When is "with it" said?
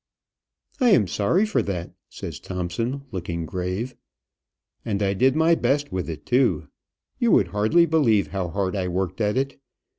5.91-6.25